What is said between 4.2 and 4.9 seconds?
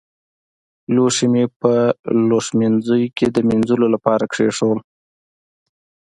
کېښودل.